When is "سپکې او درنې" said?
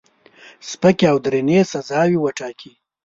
0.69-1.59